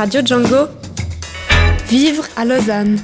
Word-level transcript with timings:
Radio 0.00 0.22
Django. 0.24 0.66
Vivre 1.90 2.24
à 2.34 2.46
Lausanne. 2.46 2.96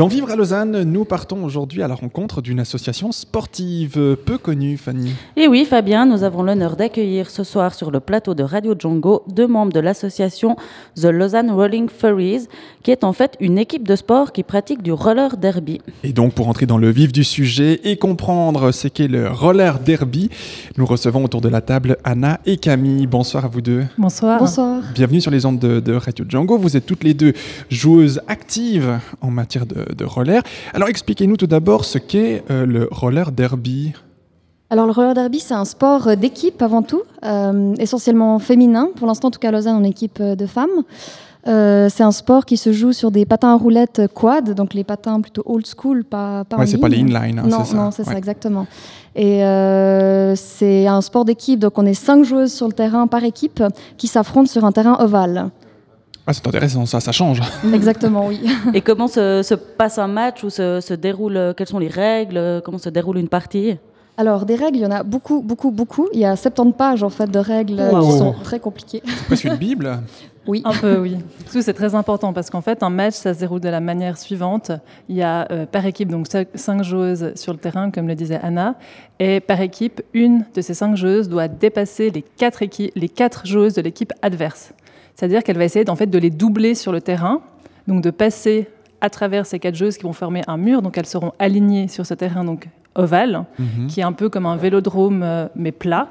Dans 0.00 0.08
Vivre 0.08 0.30
à 0.30 0.34
Lausanne, 0.34 0.84
nous 0.84 1.04
partons 1.04 1.44
aujourd'hui 1.44 1.82
à 1.82 1.86
la 1.86 1.94
rencontre 1.94 2.40
d'une 2.40 2.58
association 2.58 3.12
sportive 3.12 4.16
peu 4.24 4.38
connue, 4.38 4.78
Fanny. 4.78 5.12
Et 5.36 5.46
oui, 5.46 5.66
Fabien, 5.66 6.06
nous 6.06 6.24
avons 6.24 6.42
l'honneur 6.42 6.74
d'accueillir 6.74 7.28
ce 7.28 7.44
soir 7.44 7.74
sur 7.74 7.90
le 7.90 8.00
plateau 8.00 8.32
de 8.32 8.42
Radio 8.42 8.74
Django 8.78 9.24
deux 9.28 9.46
membres 9.46 9.74
de 9.74 9.80
l'association 9.80 10.56
The 10.96 11.04
Lausanne 11.04 11.50
Rolling 11.50 11.90
Furries, 11.90 12.46
qui 12.82 12.92
est 12.92 13.04
en 13.04 13.12
fait 13.12 13.36
une 13.40 13.58
équipe 13.58 13.86
de 13.86 13.94
sport 13.94 14.32
qui 14.32 14.42
pratique 14.42 14.82
du 14.82 14.90
roller 14.90 15.36
derby. 15.36 15.82
Et 16.02 16.14
donc, 16.14 16.32
pour 16.32 16.48
entrer 16.48 16.64
dans 16.64 16.78
le 16.78 16.88
vif 16.88 17.12
du 17.12 17.22
sujet 17.22 17.82
et 17.84 17.98
comprendre 17.98 18.72
ce 18.72 18.88
qu'est 18.88 19.06
le 19.06 19.28
roller 19.28 19.80
derby, 19.80 20.30
nous 20.78 20.86
recevons 20.86 21.26
autour 21.26 21.42
de 21.42 21.50
la 21.50 21.60
table 21.60 21.98
Anna 22.04 22.40
et 22.46 22.56
Camille. 22.56 23.06
Bonsoir 23.06 23.44
à 23.44 23.48
vous 23.48 23.60
deux. 23.60 23.84
Bonsoir. 23.98 24.38
Bonsoir. 24.38 24.82
Bienvenue 24.94 25.20
sur 25.20 25.30
les 25.30 25.44
ondes 25.44 25.58
de, 25.58 25.78
de 25.78 25.92
Radio 25.92 26.24
Django. 26.26 26.56
Vous 26.56 26.74
êtes 26.78 26.86
toutes 26.86 27.04
les 27.04 27.12
deux 27.12 27.34
joueuses 27.68 28.22
actives 28.28 28.98
en 29.20 29.30
matière 29.30 29.66
de 29.66 29.89
de 29.94 30.04
roller. 30.04 30.42
Alors 30.74 30.88
expliquez-nous 30.88 31.36
tout 31.36 31.46
d'abord 31.46 31.84
ce 31.84 31.98
qu'est 31.98 32.42
euh, 32.50 32.66
le 32.66 32.88
roller 32.90 33.32
derby. 33.32 33.92
Alors 34.70 34.86
le 34.86 34.92
roller 34.92 35.14
derby, 35.14 35.40
c'est 35.40 35.54
un 35.54 35.64
sport 35.64 36.16
d'équipe 36.16 36.62
avant 36.62 36.82
tout, 36.82 37.02
euh, 37.24 37.74
essentiellement 37.78 38.38
féminin. 38.38 38.90
Pour 38.94 39.08
l'instant, 39.08 39.28
en 39.28 39.30
tout 39.32 39.40
cas, 39.40 39.48
à 39.48 39.50
Lausanne, 39.50 39.76
on 39.80 39.84
est 39.84 39.90
équipe 39.90 40.22
de 40.22 40.46
femmes. 40.46 40.84
Euh, 41.48 41.88
c'est 41.90 42.02
un 42.02 42.12
sport 42.12 42.44
qui 42.44 42.56
se 42.56 42.72
joue 42.72 42.92
sur 42.92 43.10
des 43.10 43.24
patins 43.24 43.52
à 43.52 43.56
roulettes 43.56 44.02
quad, 44.14 44.52
donc 44.52 44.74
les 44.74 44.84
patins 44.84 45.20
plutôt 45.20 45.42
old 45.46 45.66
school, 45.66 46.04
pas, 46.04 46.44
pas 46.44 46.58
ouais, 46.58 46.66
c'est 46.66 46.76
pas 46.76 46.88
les 46.88 46.98
inline, 46.98 47.38
hein, 47.38 47.44
non, 47.46 47.64
c'est 47.64 47.70
ça. 47.70 47.76
Non, 47.76 47.90
c'est 47.90 48.06
ouais. 48.06 48.12
ça, 48.12 48.18
exactement. 48.18 48.66
Et 49.16 49.42
euh, 49.44 50.36
c'est 50.36 50.86
un 50.86 51.00
sport 51.00 51.24
d'équipe, 51.24 51.58
donc 51.58 51.78
on 51.78 51.86
est 51.86 51.94
cinq 51.94 52.24
joueuses 52.24 52.52
sur 52.52 52.66
le 52.66 52.74
terrain 52.74 53.06
par 53.06 53.24
équipe 53.24 53.62
qui 53.96 54.06
s'affrontent 54.06 54.50
sur 54.50 54.64
un 54.64 54.72
terrain 54.72 54.98
ovale. 55.00 55.50
Ah, 56.26 56.32
c'est 56.32 56.46
intéressant, 56.46 56.86
ça, 56.86 57.00
ça 57.00 57.12
change. 57.12 57.40
Exactement, 57.74 58.26
oui. 58.26 58.40
Et 58.74 58.80
comment 58.80 59.08
se, 59.08 59.42
se, 59.42 59.54
passe 59.54 59.98
un 59.98 60.08
match 60.08 60.44
ou 60.44 60.50
se, 60.50 60.80
se 60.80 60.94
déroule, 60.94 61.54
quelles 61.56 61.68
sont 61.68 61.78
les 61.78 61.88
règles, 61.88 62.62
comment 62.64 62.78
se 62.78 62.88
déroule 62.88 63.18
une 63.18 63.28
partie? 63.28 63.76
Alors, 64.20 64.44
des 64.44 64.54
règles, 64.54 64.76
il 64.76 64.82
y 64.82 64.86
en 64.86 64.90
a 64.90 65.02
beaucoup, 65.02 65.40
beaucoup, 65.40 65.70
beaucoup. 65.70 66.08
Il 66.12 66.20
y 66.20 66.26
a 66.26 66.36
70 66.36 66.74
pages 66.74 67.02
en 67.02 67.08
fait 67.08 67.30
de 67.30 67.38
règles 67.38 67.80
wow. 67.80 68.04
qui 68.04 68.18
sont 68.18 68.34
très 68.44 68.60
compliquées. 68.60 69.02
C'est 69.06 69.26
presque 69.26 69.44
une 69.44 69.56
Bible 69.56 69.98
Oui. 70.46 70.62
Un 70.64 70.72
peu, 70.72 70.98
oui. 70.98 71.16
Tout 71.52 71.62
c'est 71.62 71.74
très 71.74 71.94
important 71.94 72.32
parce 72.32 72.50
qu'en 72.50 72.60
fait, 72.60 72.82
un 72.82 72.90
match, 72.90 73.14
ça 73.14 73.34
se 73.34 73.40
déroule 73.40 73.60
de 73.60 73.68
la 73.68 73.80
manière 73.80 74.18
suivante. 74.18 74.72
Il 75.08 75.16
y 75.16 75.22
a 75.22 75.46
euh, 75.50 75.64
par 75.64 75.84
équipe 75.86 76.08
donc 76.08 76.26
cinq 76.54 76.82
joueuses 76.82 77.32
sur 77.34 77.52
le 77.52 77.58
terrain, 77.58 77.90
comme 77.90 78.08
le 78.08 78.14
disait 78.14 78.40
Anna, 78.42 78.74
et 79.18 79.40
par 79.40 79.60
équipe, 79.60 80.02
une 80.14 80.44
de 80.54 80.60
ces 80.60 80.74
cinq 80.74 80.96
joueuses 80.96 81.28
doit 81.28 81.46
dépasser 81.46 82.10
les 82.10 82.22
quatre, 82.22 82.62
équipes, 82.62 82.90
les 82.96 83.08
quatre 83.08 83.46
joueuses 83.46 83.74
de 83.74 83.82
l'équipe 83.82 84.12
adverse. 84.22 84.72
C'est-à-dire 85.20 85.44
qu'elle 85.44 85.58
va 85.58 85.64
essayer 85.64 85.84
en 85.90 85.96
fait, 85.96 86.06
de 86.06 86.18
les 86.18 86.30
doubler 86.30 86.74
sur 86.74 86.92
le 86.92 87.02
terrain, 87.02 87.42
donc 87.86 88.02
de 88.02 88.08
passer 88.10 88.68
à 89.02 89.10
travers 89.10 89.44
ces 89.44 89.58
quatre 89.58 89.74
joueuses 89.74 89.98
qui 89.98 90.04
vont 90.04 90.14
former 90.14 90.40
un 90.46 90.56
mur. 90.56 90.80
Donc 90.80 90.96
elles 90.96 91.04
seront 91.04 91.32
alignées 91.38 91.88
sur 91.88 92.06
ce 92.06 92.14
terrain 92.14 92.42
donc 92.42 92.68
ovale, 92.94 93.44
mm 93.58 93.64
-hmm. 93.64 93.86
qui 93.88 94.00
est 94.00 94.02
un 94.02 94.14
peu 94.14 94.30
comme 94.30 94.46
un 94.46 94.56
vélodrome 94.56 95.22
euh, 95.22 95.46
mais 95.54 95.72
plat. 95.72 96.08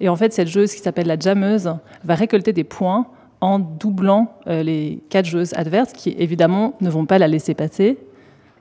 Et 0.00 0.08
en 0.08 0.16
fait, 0.16 0.32
cette 0.32 0.48
joueuse 0.48 0.72
qui 0.74 0.80
s'appelle 0.80 1.06
la 1.06 1.18
jammeuse 1.18 1.68
va 2.08 2.14
récolter 2.14 2.54
des 2.54 2.64
points 2.64 3.04
en 3.42 3.58
doublant 3.58 4.24
euh, 4.46 4.62
les 4.62 5.00
quatre 5.12 5.26
joueuses 5.32 5.52
adverses 5.62 5.92
qui 5.92 6.08
évidemment 6.26 6.66
ne 6.80 6.88
vont 6.96 7.04
pas 7.12 7.18
la 7.18 7.28
laisser 7.28 7.52
passer. 7.62 7.98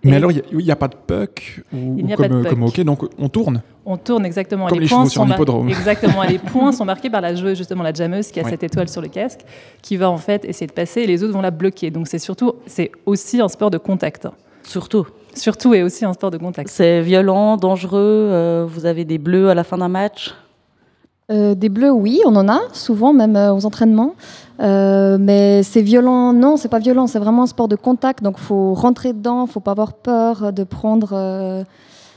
Mais 0.04 0.12
Et 0.12 0.16
alors, 0.20 0.32
il 0.34 0.58
n'y 0.68 0.72
a, 0.72 0.74
a, 0.74 0.76
pas 0.86 0.90
de 0.96 1.00
puck 1.10 1.36
ou, 1.74 1.96
il 2.00 2.06
ou 2.06 2.12
a 2.14 2.16
comme, 2.18 2.28
pas 2.28 2.34
de 2.36 2.42
puck. 2.42 2.50
comme 2.52 2.64
hockey, 2.68 2.84
donc 2.84 3.00
on 3.18 3.30
tourne? 3.30 3.58
On 3.86 3.98
tourne 3.98 4.26
exactement. 4.26 4.68
Comme 4.68 4.80
les, 4.80 4.86
les 4.86 4.90
points 4.90 5.06
sur 5.06 5.22
un. 5.22 5.68
Exactement. 5.68 6.24
les 6.24 6.38
points 6.54 6.72
sont 6.72 6.86
marqués 6.86 7.10
par 7.10 7.22
la 7.22 7.36
joueuse, 7.36 7.58
justement, 7.58 7.84
la 7.84 7.94
jammeuse 7.94 8.32
qui 8.32 8.40
a 8.40 8.44
Ouais. 8.44 8.50
cette 8.50 8.64
étoile 8.64 8.90
sur 8.90 9.02
le 9.02 9.08
casque, 9.08 9.42
qui 9.82 9.98
va 9.98 10.10
en 10.10 10.18
fait 10.18 10.46
essayer 10.46 10.68
de 10.68 10.72
passer 10.74 11.02
et 11.02 11.08
les 11.08 11.24
autres 11.24 11.34
vont 11.34 11.42
la 11.42 11.52
bloquer. 11.52 11.92
Donc 11.92 12.08
c'est 12.08 12.20
surtout, 12.20 12.54
c'est 12.66 12.92
aussi 13.06 13.40
un 13.42 13.48
sport 13.48 13.70
de 13.72 13.78
contact. 13.78 14.28
Surtout. 14.64 15.06
Surtout 15.36 15.74
et 15.74 15.84
aussi 15.84 16.06
un 16.06 16.14
sport 16.14 16.32
de 16.32 16.38
contact. 16.38 16.70
C'est 16.70 17.02
violent, 17.02 17.58
dangereux, 17.58 18.00
euh, 18.32 18.66
vous 18.68 18.86
avez 18.86 19.04
des 19.06 19.18
bleus 19.18 19.50
à 19.50 19.54
la 19.54 19.64
fin 19.64 19.78
d'un 19.78 19.90
match? 19.90 20.34
Euh, 21.32 21.56
des 21.56 21.70
bleus, 21.70 21.92
oui, 21.92 22.22
on 22.26 22.36
en 22.36 22.48
a, 22.48 22.60
souvent, 22.72 23.12
même 23.12 23.36
euh, 23.36 23.52
aux 23.54 23.66
entraînements. 23.66 24.14
Euh, 24.62 25.18
mais 25.20 25.64
c'est 25.64 25.82
violent, 25.82 26.34
non, 26.34 26.56
c'est 26.56 26.70
pas 26.70 26.78
violent, 26.80 27.08
c'est 27.08 27.18
vraiment 27.20 27.44
un 27.44 27.48
sport 27.48 27.68
de 27.68 27.76
contact. 27.76 28.24
Donc 28.24 28.38
faut 28.38 28.74
rentrer 28.76 29.12
dedans, 29.12 29.48
faut 29.48 29.60
pas 29.60 29.72
avoir 29.72 29.94
peur 29.94 30.54
de 30.54 30.64
prendre. 30.64 31.66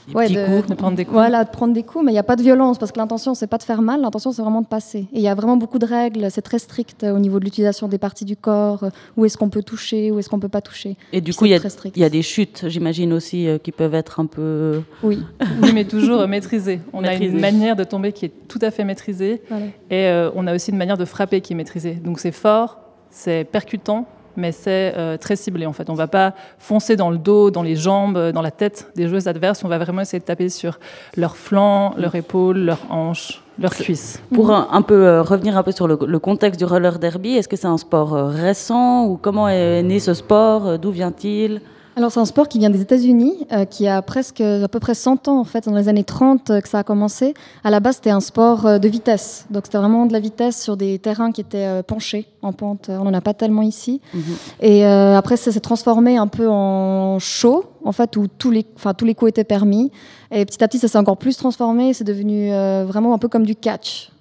Des 0.09 0.15
ouais, 0.15 0.25
petits 0.25 0.35
de, 0.37 0.47
coups 0.47 0.69
De 0.71 0.75
prendre 0.75 0.97
des 0.97 1.05
coups. 1.05 1.15
Voilà, 1.15 1.45
de 1.45 1.51
prendre 1.51 1.73
des 1.75 1.83
coups, 1.83 2.05
mais 2.05 2.11
il 2.13 2.15
n'y 2.15 2.19
a 2.19 2.23
pas 2.25 2.37
de 2.37 2.43
violence 2.43 2.79
parce 2.79 2.93
que 2.93 2.99
l'intention, 2.99 3.35
c'est 3.35 3.47
pas 3.47 3.59
de 3.59 3.63
faire 3.63 3.83
mal, 3.83 4.01
l'intention, 4.01 4.33
c'est 4.33 4.43
vraiment 4.43 4.63
de 4.63 4.67
passer. 4.67 5.01
Et 5.13 5.17
il 5.17 5.21
y 5.21 5.29
a 5.29 5.35
vraiment 5.35 5.57
beaucoup 5.57 5.79
de 5.79 5.87
règles, 5.87 6.31
c'est 6.31 6.43
très 6.43 6.59
strict 6.59 7.05
euh, 7.05 7.15
au 7.15 7.19
niveau 7.19 7.39
de 7.39 7.45
l'utilisation 7.45 7.89
des 7.89 7.99
parties 7.99 8.25
du 8.25 8.37
corps, 8.37 8.85
euh, 8.85 8.91
où 9.17 9.25
est-ce 9.25 9.37
qu'on 9.37 9.49
peut 9.51 9.63
toucher, 9.63 10.11
où 10.11 10.19
est-ce 10.19 10.29
qu'on 10.29 10.41
peut 10.41 10.49
pas 10.49 10.61
toucher. 10.63 10.97
Et 11.13 11.21
du 11.21 11.35
coup, 11.35 11.45
il 11.47 11.51
y, 11.51 11.55
a- 11.55 11.59
très 11.61 11.69
strict. 11.71 11.97
il 11.97 12.01
y 12.01 12.05
a 12.05 12.11
des 12.11 12.23
chutes, 12.23 12.65
j'imagine 12.69 13.13
aussi, 13.13 13.47
euh, 13.49 13.59
qui 13.59 13.73
peuvent 13.73 13.95
être 13.95 14.21
un 14.21 14.27
peu... 14.27 14.81
Oui, 15.03 15.23
Oui, 15.63 15.73
mais 15.75 15.85
toujours 15.85 16.21
euh, 16.21 16.27
maîtrisé. 16.27 16.81
On 16.93 17.05
a 17.05 17.15
une 17.15 17.39
manière 17.41 17.77
de 17.77 17.85
tomber 17.85 18.13
qui 18.13 18.25
est 18.27 18.33
tout 18.49 18.59
à 18.63 18.71
fait 18.71 18.85
maîtrisée. 18.85 19.43
voilà. 19.49 19.67
Et 19.91 20.07
euh, 20.07 20.31
on 20.35 20.47
a 20.47 20.55
aussi 20.55 20.71
une 20.71 20.77
manière 20.79 20.97
de 20.99 21.05
frapper 21.05 21.41
qui 21.41 21.53
est 21.53 21.57
maîtrisée. 21.57 21.95
Donc 21.95 22.19
c'est 22.19 22.33
fort, 22.33 22.79
c'est 23.11 23.45
percutant, 23.45 24.07
mais 24.39 24.53
c'est 24.53 24.95
euh, 24.97 25.17
très 25.19 25.37
ciblé 25.37 25.67
en 25.67 25.73
fait. 25.75 25.91
On 25.91 25.93
ne 25.93 25.99
va 25.99 26.07
pas 26.07 26.33
foncer 26.59 26.97
dans 26.97 27.11
le 27.11 27.19
dos, 27.19 27.51
dans 27.51 27.63
les 27.63 27.77
jambes, 27.77 28.17
euh, 28.17 28.33
dans 28.33 28.41
la 28.41 28.51
tête 28.51 28.91
des 28.97 29.09
joueuses 29.09 29.29
adverses. 29.29 29.65
On 29.65 29.69
va 29.69 29.79
vraiment 29.79 30.01
essayer 30.01 30.21
de 30.21 30.25
taper 30.25 30.49
sur 30.49 30.79
leurs 31.17 31.37
flancs, 31.37 31.95
leurs 31.99 32.15
épaules, 32.15 32.59
leurs 32.59 32.87
hanches, 32.91 33.43
leurs 33.59 33.75
cuisses. 33.75 34.23
Pour 34.33 34.51
un, 34.53 34.69
un 34.71 34.83
peu 34.83 35.07
euh, 35.07 35.23
revenir 35.23 35.59
un 35.59 35.63
peu 35.63 35.73
sur 35.73 35.89
le, 35.89 35.99
le 36.07 36.19
contexte 36.19 36.59
du 36.59 36.65
roller 36.65 36.99
derby, 36.99 37.37
est-ce 37.37 37.49
que 37.49 37.57
c'est 37.57 37.67
un 37.67 37.79
sport 37.79 38.15
euh, 38.15 38.27
récent 38.27 39.05
ou 39.07 39.19
comment 39.21 39.49
est 39.49 39.83
né 39.83 39.99
ce 39.99 40.15
sport 40.15 40.79
D'où 40.79 40.91
vient-il? 40.91 41.61
Alors 41.99 42.13
c'est 42.13 42.21
un 42.21 42.27
sport 42.27 42.47
qui 42.47 42.61
vient 42.61 42.71
des 42.71 42.81
États-Unis, 42.81 43.45
euh, 43.51 43.65
qui 43.65 43.89
a 43.89 44.01
presque 44.03 44.41
à 44.41 44.69
peu 44.69 44.79
près 44.79 44.95
100 44.95 45.27
ans 45.27 45.41
en 45.41 45.43
fait, 45.43 45.65
dans 45.69 45.75
les 45.75 45.89
années 45.89 46.05
30 46.05 46.49
euh, 46.49 46.61
que 46.61 46.69
ça 46.69 46.79
a 46.79 46.83
commencé. 46.85 47.35
À 47.65 47.71
la 47.73 47.81
base, 47.81 47.97
c'était 47.97 48.11
un 48.11 48.21
sport 48.21 48.67
euh, 48.67 48.79
de 48.79 48.87
vitesse, 48.87 49.47
donc 49.51 49.65
c'était 49.67 49.79
vraiment 49.79 50.07
de 50.07 50.13
la 50.13 50.21
vitesse 50.21 50.63
sur 50.63 50.77
des 50.77 51.01
terrains 51.01 51.33
qui 51.33 51.41
étaient 51.41 51.83
penchés 51.83 52.29
en 52.43 52.53
pente. 52.53 52.89
On 52.89 53.03
n'en 53.03 53.15
a 53.15 53.21
pas 53.21 53.35
tellement 53.35 53.63
ici. 53.63 54.01
Mhm. 54.15 54.23
Et 54.61 54.85
après, 54.85 55.37
ça 55.37 55.51
s'est 55.51 55.59
transformé 55.59 56.17
un 56.17 56.29
peu 56.29 56.47
en 56.49 57.19
show, 57.19 57.65
en 57.85 57.91
fait, 57.91 58.17
où 58.17 58.29
tous 58.29 58.53
les, 58.53 58.65
enfin, 58.77 58.95
tous 58.95 59.05
les 59.05 59.17
coups 59.17 59.31
étaient 59.31 59.43
permis. 59.43 59.91
Et 60.31 60.45
petit 60.45 60.63
à 60.63 60.69
petit, 60.69 60.79
ça 60.79 60.87
s'est 60.87 60.99
encore 60.99 61.17
plus 61.17 61.37
transformé. 61.37 61.95
C'est 61.95 62.05
devenu 62.05 62.51
vraiment 62.87 63.13
un 63.13 63.19
peu 63.19 63.27
comme 63.27 63.45
du 63.45 63.57
catch 63.57 64.13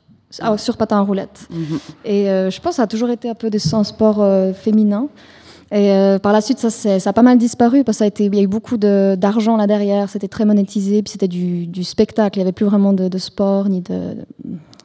ah, 0.42 0.58
sur 0.58 0.78
patin 0.78 0.98
à 0.98 1.02
roulettes. 1.02 1.48
Mhm. 1.52 1.80
Et 2.06 2.24
je 2.26 2.60
pense 2.60 2.72
que 2.72 2.76
ça 2.78 2.84
a 2.84 2.88
toujours 2.88 3.12
été 3.12 3.30
un 3.30 3.36
peu 3.36 3.52
des- 3.52 3.76
un 3.76 3.84
sport 3.84 4.26
féminin. 4.56 5.10
Et 5.72 5.92
euh, 5.92 6.18
par 6.18 6.32
la 6.32 6.40
suite, 6.42 6.60
ça, 6.60 6.70
ça 6.70 7.10
a 7.10 7.14
pas 7.14 7.22
mal 7.24 7.38
disparu 7.38 7.84
parce 7.84 7.98
que 7.98 8.00
ça 8.00 8.04
a 8.06 8.08
été, 8.08 8.26
il 8.26 8.36
y 8.36 8.40
a 8.40 8.42
eu 8.42 8.48
beaucoup 8.48 8.78
de- 8.78 9.16
d'argent 9.16 9.58
là 9.58 9.68
derrière. 9.68 10.10
C'était 10.10 10.28
très 10.30 10.46
monétisé, 10.46 11.02
puis 11.04 11.12
c'était 11.12 11.28
du, 11.28 11.68
du 11.68 11.84
spectacle. 11.84 12.38
Il 12.40 12.42
n'y 12.42 12.44
avait 12.44 12.54
plus 12.54 12.66
vraiment 12.66 12.94
de, 12.94 13.08
de 13.10 13.18
sport 13.18 13.68
ni 13.68 13.82
de- 13.82 14.16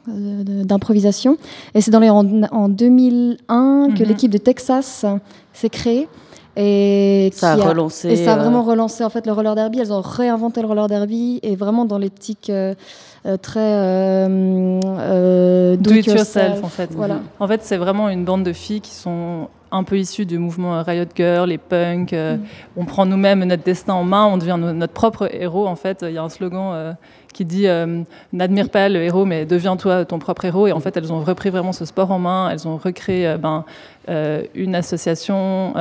de- 0.07 0.43
de- 0.43 0.63
d'improvisation. 0.63 1.37
Et 1.73 1.79
c'est 1.81 1.91
dans 1.91 2.01
les, 2.01 2.09
en, 2.09 2.25
en 2.51 2.67
2001 2.67 3.89
que 3.95 4.03
Mhm. 4.03 4.09
l'équipe 4.09 4.31
de 4.31 4.37
Texas 4.37 5.05
s'est 5.53 5.69
créée. 5.69 6.07
Et 6.55 7.31
Ça 7.33 7.53
a 7.53 7.55
qui 7.55 7.61
relancé, 7.61 8.09
Et 8.11 8.15
ça 8.15 8.33
a 8.33 8.37
euh, 8.37 8.41
vraiment 8.41 8.61
relancé 8.63 9.03
en 9.03 9.09
fait 9.09 9.25
le 9.25 9.33
roller 9.33 9.55
derby. 9.55 9.79
Elles 9.79 9.91
ont 9.91 10.01
réinventé 10.01 10.61
le 10.61 10.67
roller 10.67 10.87
derby 10.87 11.39
et 11.41 11.55
vraiment 11.55 11.85
dans 11.85 11.97
l'optique 11.97 12.49
euh, 12.51 12.75
euh, 13.25 13.37
très 13.37 13.59
euh, 13.59 14.79
euh, 14.99 15.75
Do 15.77 15.91
it 15.93 16.05
yourself 16.05 16.63
en 16.63 16.67
fait. 16.67 16.89
Voilà. 16.93 17.21
En 17.39 17.47
fait, 17.47 17.61
c'est 17.63 17.77
vraiment 17.77 18.09
une 18.09 18.23
bande 18.25 18.43
de 18.43 18.53
filles 18.53 18.81
qui 18.81 18.91
sont 18.93 19.47
un 19.71 19.83
peu 19.83 19.97
issues 19.97 20.27
du 20.27 20.37
mouvement 20.37 20.83
Riot 20.83 21.05
Girl, 21.15 21.49
les 21.49 21.57
punks. 21.57 22.13
euh, 22.13 22.37
On 22.77 22.85
prend 22.85 23.07
nous-mêmes 23.07 23.43
notre 23.43 23.63
destin 23.63 23.93
en 23.95 24.03
main, 24.03 24.25
on 24.27 24.37
devient 24.37 24.57
no- 24.59 24.73
notre 24.73 24.93
propre 24.93 25.27
héros. 25.33 25.65
En 25.65 25.75
fait, 25.75 26.05
il 26.07 26.13
y 26.13 26.17
a 26.19 26.23
un 26.23 26.29
slogan 26.29 26.71
euh, 26.73 26.93
qui 27.33 27.45
dit 27.45 27.67
euh, 27.67 28.03
n'admire 28.31 28.69
pas 28.69 28.89
le 28.89 29.01
héros, 29.01 29.25
mais 29.25 29.45
deviens-toi 29.45 30.05
ton 30.05 30.19
propre 30.19 30.45
héros. 30.45 30.67
Et 30.67 30.71
en 30.71 30.79
fait, 30.79 30.95
elles 30.95 31.11
ont 31.11 31.21
repris 31.21 31.49
vraiment 31.49 31.73
ce 31.73 31.85
sport 31.85 32.11
en 32.11 32.19
main. 32.19 32.49
Elles 32.51 32.67
ont 32.67 32.77
recréé 32.77 33.27
euh, 33.27 33.37
ben, 33.37 33.65
euh, 34.09 34.43
une 34.55 34.75
association. 34.75 35.73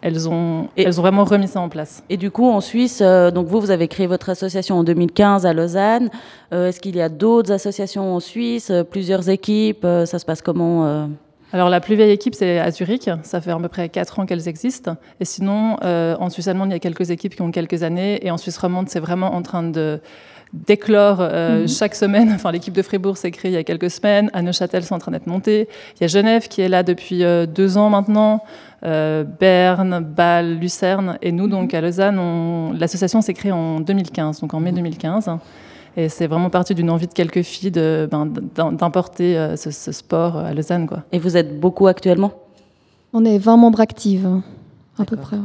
elles 0.00 0.28
ont, 0.28 0.68
elles 0.76 1.00
ont 1.00 1.02
vraiment 1.02 1.24
remis 1.24 1.48
ça 1.48 1.60
en 1.60 1.68
place. 1.68 2.04
Et 2.08 2.16
du 2.16 2.30
coup, 2.30 2.48
en 2.48 2.60
Suisse, 2.60 3.02
donc 3.02 3.48
vous, 3.48 3.60
vous 3.60 3.72
avez 3.72 3.88
créé 3.88 4.06
votre 4.06 4.30
association 4.30 4.78
en 4.78 4.84
2015 4.84 5.44
à 5.44 5.52
Lausanne. 5.52 6.08
Est-ce 6.52 6.80
qu'il 6.80 6.96
y 6.96 7.00
a 7.00 7.08
d'autres 7.08 7.50
associations 7.52 8.14
en 8.14 8.20
Suisse, 8.20 8.72
plusieurs 8.90 9.28
équipes 9.28 9.86
Ça 10.04 10.18
se 10.18 10.24
passe 10.24 10.40
comment 10.40 11.08
Alors 11.52 11.70
la 11.70 11.80
plus 11.80 11.94
vieille 11.96 12.10
équipe, 12.10 12.34
c'est 12.34 12.58
à 12.58 12.70
Zurich. 12.70 13.08
Ça 13.22 13.40
fait 13.40 13.50
à 13.50 13.56
peu 13.58 13.68
près 13.68 13.88
4 13.88 14.18
ans 14.20 14.26
qu'elles 14.26 14.48
existent. 14.48 14.96
Et 15.18 15.24
sinon, 15.24 15.78
euh, 15.82 16.14
en 16.20 16.28
Suisse 16.28 16.46
allemande, 16.48 16.68
il 16.68 16.72
y 16.72 16.76
a 16.76 16.78
quelques 16.78 17.10
équipes 17.10 17.34
qui 17.34 17.42
ont 17.42 17.50
quelques 17.50 17.82
années. 17.82 18.24
Et 18.26 18.30
en 18.30 18.36
Suisse 18.36 18.58
romande, 18.58 18.88
c'est 18.90 19.00
vraiment 19.00 19.34
en 19.34 19.42
train 19.42 19.62
de 19.62 20.00
d'éclore 20.54 21.18
euh, 21.20 21.66
chaque 21.66 21.94
semaine. 21.94 22.32
Enfin, 22.34 22.52
l'équipe 22.52 22.72
de 22.74 22.80
Fribourg 22.82 23.16
s'est 23.18 23.30
créée 23.30 23.50
il 23.50 23.54
y 23.54 23.58
a 23.58 23.64
quelques 23.64 23.90
semaines. 23.90 24.30
À 24.32 24.40
Neuchâtel, 24.42 24.82
c'est 24.82 24.94
en 24.94 24.98
train 24.98 25.12
d'être 25.12 25.26
monté. 25.26 25.68
Il 25.96 26.02
y 26.02 26.04
a 26.04 26.08
Genève 26.08 26.48
qui 26.48 26.60
est 26.62 26.68
là 26.68 26.82
depuis 26.82 27.22
euh, 27.24 27.44
deux 27.46 27.76
ans 27.78 27.90
maintenant. 27.90 28.42
Euh, 28.84 29.24
Berne, 29.24 30.00
Bâle, 30.00 30.58
Lucerne. 30.58 31.18
Et 31.22 31.32
nous, 31.32 31.48
donc, 31.48 31.72
à 31.74 31.80
Lausanne, 31.80 32.18
on- 32.18 32.72
l'association 32.72 33.20
s'est 33.22 33.34
créée 33.34 33.52
en 33.52 33.80
2015, 33.80 34.40
donc 34.40 34.52
en 34.54 34.60
mai 34.60 34.72
2015. 34.72 35.30
Et 35.98 36.08
c'est 36.08 36.28
vraiment 36.28 36.48
parti 36.48 36.74
d'une 36.76 36.90
envie 36.90 37.08
de 37.08 37.12
quelques 37.12 37.42
filles 37.42 37.72
de, 37.72 38.08
ben, 38.10 38.24
d'im- 38.54 38.72
d'importer 38.72 39.36
euh, 39.36 39.56
ce, 39.56 39.70
ce 39.72 39.90
sport 39.90 40.36
à 40.36 40.54
Lausanne. 40.54 40.86
Quoi. 40.86 41.02
Et 41.10 41.18
vous 41.18 41.36
êtes 41.36 41.58
beaucoup 41.58 41.88
actuellement? 41.88 42.32
On 43.12 43.24
est 43.24 43.36
20 43.38 43.56
membres 43.56 43.80
actifs, 43.80 44.24
hein, 44.24 44.42
à 44.98 45.04
peu 45.04 45.16
près. 45.16 45.36
ouais. 45.36 45.42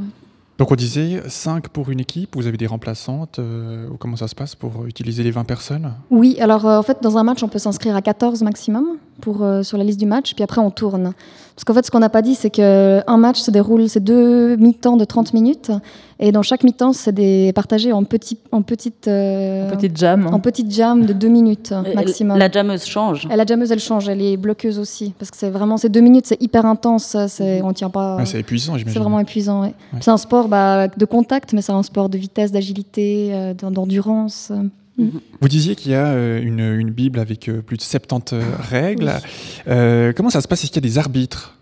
Donc 0.60 0.72
on 0.72 0.76
disait 0.76 1.24
5 1.28 1.70
pour 1.70 1.90
une 1.90 2.00
équipe, 2.00 2.36
vous 2.36 2.46
avez 2.46 2.58
des 2.58 2.68
remplaçantes, 2.68 3.40
euh, 3.40 3.90
ou 3.90 3.98
comment 3.98 4.16
ça 4.16 4.28
se 4.28 4.36
passe 4.36 4.54
pour 4.54 4.86
utiliser 4.86 5.24
les 5.24 5.32
20 5.32 5.44
personnes? 5.46 5.92
Oui, 6.12 6.38
alors 6.40 6.68
euh, 6.68 6.78
en 6.78 6.84
fait, 6.84 7.00
dans 7.02 7.18
un 7.18 7.24
match, 7.24 7.42
on 7.42 7.48
peut 7.48 7.58
s'inscrire 7.58 7.96
à 7.96 8.04
14 8.04 8.44
maximum 8.44 8.86
pour, 9.22 9.44
euh, 9.44 9.64
sur 9.64 9.78
la 9.78 9.84
liste 9.84 10.00
du 10.00 10.06
match, 10.06 10.34
puis 10.36 10.44
après, 10.44 10.60
on 10.62 10.70
tourne. 10.72 11.14
Parce 11.56 11.66
qu'en 11.66 11.74
fait, 11.76 11.86
ce 11.86 11.92
qu'on 11.92 12.00
n'a 12.00 12.10
pas 12.10 12.24
dit, 12.24 12.34
c'est 12.34 12.50
qu'un 12.50 13.18
match 13.18 13.40
se 13.40 13.52
déroule, 13.52 13.88
c'est 13.88 14.00
deux 14.04 14.56
mi-temps 14.56 14.98
de 14.98 15.06
30 15.06 15.34
minutes, 15.34 15.72
et 16.20 16.32
dans 16.32 16.42
chaque 16.42 16.64
mi-temps, 16.64 16.94
c'est 16.94 17.12
des- 17.12 17.52
partagé 17.54 17.92
en, 17.92 18.00
en, 18.00 18.04
petites, 18.04 19.08
euh, 19.08 19.70
Petite 19.70 19.96
jam. 19.98 20.28
en 20.32 20.40
petites 20.40 20.72
jams 20.72 21.06
de 21.06 21.14
2 21.14 21.28
minutes 21.28 21.74
Et 21.86 21.94
maximum. 21.94 22.38
La 22.40 22.50
jammeuse 22.50 22.86
change. 22.86 23.28
Et 23.32 23.36
la 23.36 23.46
jammeuse, 23.46 23.72
elle 23.72 23.80
change, 23.80 24.10
elle 24.10 24.22
est 24.22 24.36
bloqueuse 24.36 24.80
aussi, 24.80 25.14
parce 25.20 25.30
que 25.30 25.38
c'est 25.38 25.50
vraiment 25.52 25.78
ces 25.78 25.90
deux 25.90 26.02
minutes, 26.02 26.26
c'est 26.26 26.42
hyper 26.42 26.66
intense, 26.66 27.16
c'est, 27.28 27.62
on 27.62 27.72
tient 27.74 27.90
pas. 27.92 28.18
Ouais, 28.18 28.26
C'est 28.26 28.40
épuisant, 28.40 28.74
c'est 28.74 28.80
j'imagine. 28.80 29.02
vraiment 29.02 29.20
épuisant. 29.20 29.62
ouais. 29.62 29.74
Ouais. 29.94 30.00
C'est 30.02 30.12
un 30.12 30.18
sport 30.18 30.48
bah, 30.48 30.88
de 30.88 31.06
contact, 31.06 31.54
mais 31.54 31.62
c'est 31.62 31.72
un 31.72 31.84
sport 31.84 32.10
de 32.10 32.18
vitesse, 32.18 32.52
d'agilité, 32.52 33.30
euh, 33.34 33.54
d'en- 34.98 35.04
d'endurance. 35.06 35.22
Vous 35.42 35.48
disiez 35.48 35.76
qu'il 35.76 35.92
y 35.92 35.96
a 35.96 36.08
euh, 36.08 36.42
une, 36.42 36.60
une 36.60 36.90
Bible 36.92 37.20
avec 37.20 37.48
euh, 37.50 37.62
plus 37.62 37.78
de 37.78 37.82
70 37.82 38.36
règles. 38.70 39.12
Euh, 39.68 40.14
comment 40.16 40.30
ça 40.30 40.42
se 40.42 40.48
passe? 40.48 40.64
Est-ce 40.64 40.72
qu'il 40.72 40.84
y 40.84 40.88
a 40.88 40.90
des 40.90 40.98
arbitres? 40.98 41.58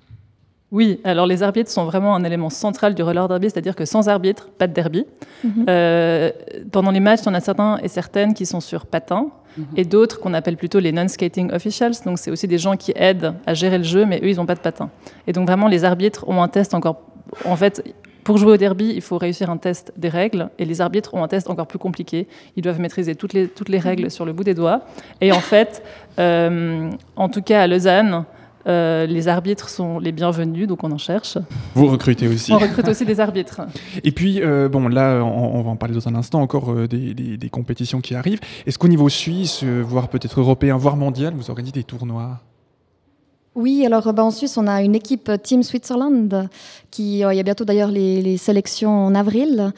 Oui, 0.72 1.02
alors 1.04 1.26
les 1.28 1.44
arbitres 1.44 1.70
sont 1.70 1.84
vraiment 1.84 2.16
un 2.16 2.24
élément 2.24 2.50
central 2.50 2.96
du 2.96 3.04
roller 3.04 3.28
derby, 3.28 3.50
c'est-à-dire 3.50 3.76
que 3.76 3.84
sans 3.84 4.08
arbitre, 4.08 4.48
pas 4.58 4.68
de 4.68 4.74
derby. 4.74 5.06
Mhm. 5.44 5.66
Euh, 5.68 6.32
pendant 6.72 6.92
les 6.92 7.02
matchs, 7.02 7.20
on 7.26 7.34
a 7.34 7.42
certains 7.42 7.78
et 7.84 7.90
certaines 7.90 8.34
qui 8.34 8.46
sont 8.46 8.62
sur 8.62 8.86
patins 8.86 9.28
Mhm. 9.58 9.66
et 9.76 9.84
d'autres 9.84 10.22
qu'on 10.22 10.34
appelle 10.34 10.56
plutôt 10.56 10.80
les 10.80 10.94
non-skating 10.94 11.52
officials. 11.52 11.92
Donc 12.06 12.20
c'est 12.20 12.32
aussi 12.32 12.48
des 12.48 12.58
gens 12.58 12.78
qui 12.78 12.94
aident 12.96 13.34
à 13.46 13.54
gérer 13.54 13.78
le 13.80 13.84
jeu, 13.84 14.06
mais 14.06 14.22
eux, 14.24 14.30
ils 14.30 14.38
n'ont 14.38 14.46
pas 14.46 14.56
de 14.56 14.62
patins. 14.62 14.90
Et 15.28 15.34
donc 15.34 15.46
vraiment, 15.46 15.68
les 15.68 15.84
arbitres 15.84 16.24
ont 16.30 16.42
un 16.42 16.48
test 16.48 16.74
encore. 16.74 17.02
En 17.44 17.58
fait, 17.58 17.84
pour 18.24 18.38
jouer 18.38 18.54
au 18.54 18.58
derby, 18.58 18.92
il 18.96 19.02
faut 19.02 19.18
réussir 19.18 19.50
un 19.50 19.58
test 19.58 19.94
des 19.98 20.10
règles 20.10 20.50
et 20.60 20.66
les 20.66 20.82
arbitres 20.82 21.14
ont 21.14 21.24
un 21.24 21.28
test 21.28 21.50
encore 21.50 21.68
plus 21.68 21.80
compliqué. 21.80 22.28
Ils 22.56 22.62
doivent 22.64 22.80
maîtriser 22.80 23.16
toutes 23.16 23.34
les, 23.34 23.48
toutes 23.48 23.70
les 23.70 23.80
règles 23.80 24.12
sur 24.12 24.26
le 24.26 24.34
bout 24.34 24.44
des 24.44 24.54
doigts. 24.54 24.82
Et 25.22 25.32
en 25.32 25.40
fait, 25.40 25.84
euh, 26.20 26.90
en 27.16 27.30
tout 27.30 27.42
cas 27.42 27.62
à 27.64 27.68
Lausanne, 27.68 28.26
euh, 28.68 29.08
les 29.08 29.28
arbitres 29.28 29.70
sont 29.70 29.98
les 29.98 30.12
bienvenus, 30.12 30.68
donc 30.68 30.84
on 30.84 30.92
en 30.92 31.00
cherche. 31.00 31.40
Vous 31.74 31.88
recrutez 31.88 32.28
aussi. 32.28 32.54
On 32.54 32.60
recrute 32.60 32.88
aussi 32.88 33.06
des 33.06 33.20
arbitres. 33.20 33.62
Et 34.04 34.12
puis, 34.12 34.40
euh, 34.40 34.70
bon, 34.70 34.88
là, 34.88 35.22
on, 35.24 35.56
on 35.56 35.62
va 35.64 35.72
en 35.72 35.76
parler 35.76 35.96
dans 35.96 36.08
un 36.08 36.14
instant, 36.14 36.42
encore 36.42 36.72
euh, 36.72 36.88
des, 36.88 37.16
des- 37.16 37.38
des 37.38 37.50
compétitions 37.50 38.02
qui 38.02 38.14
arrivent. 38.14 38.40
Est-ce 38.68 38.78
qu'au 38.78 38.88
niveau 38.88 39.10
suisse, 39.10 39.64
voire 39.64 40.10
peut-être 40.10 40.40
européen, 40.40 40.78
voire 40.78 40.96
mondial, 40.96 41.34
vous 41.36 41.50
organisez 41.50 41.74
des 41.74 41.84
tournois? 41.84 42.40
Oui, 43.56 43.86
alors 43.86 44.08
euh, 44.08 44.12
bah, 44.14 44.24
en 44.24 44.32
Suisse, 44.32 44.58
on 44.58 44.66
a 44.68 44.82
une 44.82 44.96
équipe 44.96 45.28
euh, 45.30 45.38
Team 45.38 45.62
Switzerland, 45.64 46.48
qui, 46.90 47.24
euh, 47.24 47.34
il 47.34 47.38
y 47.38 47.40
a 47.40 47.44
bientôt 47.44 47.66
d'ailleurs 47.66 47.92
les, 47.92 48.22
les 48.22 48.38
sélections 48.38 49.06
en 49.08 49.14
avril. 49.16 49.72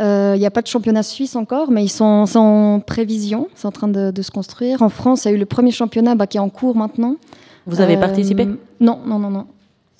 Euh, 0.00 0.32
Il 0.36 0.40
n'y 0.40 0.46
a 0.46 0.50
pas 0.50 0.62
de 0.62 0.66
championnat 0.66 1.02
suisse 1.02 1.36
encore, 1.36 1.70
mais 1.70 1.84
ils 1.84 1.88
sont, 1.90 2.24
en 2.34 2.80
prévision, 2.80 3.48
c'est 3.54 3.66
en 3.66 3.72
train 3.72 3.88
de, 3.88 4.10
de 4.10 4.22
se 4.22 4.30
construire. 4.30 4.82
En 4.82 4.88
France, 4.88 5.24
il 5.24 5.28
y 5.28 5.30
a 5.32 5.34
eu 5.34 5.38
le 5.38 5.46
premier 5.46 5.70
championnat 5.70 6.14
bah, 6.14 6.26
qui 6.26 6.38
est 6.38 6.40
en 6.40 6.48
cours 6.48 6.74
maintenant. 6.76 7.16
Vous 7.66 7.80
avez 7.80 7.96
Euh, 7.96 8.00
participé? 8.00 8.46
Non, 8.80 8.98
non, 9.06 9.18
non, 9.18 9.30
non. 9.30 9.46